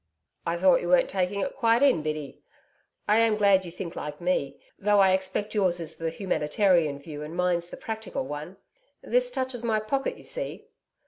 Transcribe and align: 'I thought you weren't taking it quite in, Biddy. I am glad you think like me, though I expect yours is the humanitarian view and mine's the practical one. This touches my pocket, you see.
'I 0.47 0.57
thought 0.57 0.81
you 0.81 0.87
weren't 0.87 1.07
taking 1.09 1.41
it 1.41 1.55
quite 1.55 1.83
in, 1.83 2.01
Biddy. 2.01 2.41
I 3.07 3.19
am 3.19 3.37
glad 3.37 3.65
you 3.65 3.69
think 3.71 3.95
like 3.95 4.19
me, 4.19 4.59
though 4.79 4.99
I 4.99 5.11
expect 5.11 5.53
yours 5.53 5.79
is 5.79 5.97
the 5.97 6.09
humanitarian 6.09 6.97
view 6.97 7.21
and 7.21 7.35
mine's 7.35 7.69
the 7.69 7.77
practical 7.77 8.25
one. 8.25 8.57
This 9.03 9.29
touches 9.29 9.63
my 9.63 9.79
pocket, 9.79 10.17
you 10.17 10.23
see. 10.23 10.65